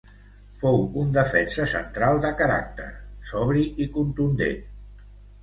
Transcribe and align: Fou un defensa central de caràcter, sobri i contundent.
Fou 0.61 0.77
un 1.01 1.11
defensa 1.17 1.67
central 1.73 2.23
de 2.23 2.31
caràcter, 2.41 2.89
sobri 3.35 3.67
i 3.87 3.89
contundent. 4.01 4.67